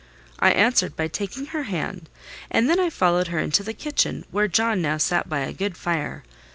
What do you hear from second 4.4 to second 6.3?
John now sat by a good fire.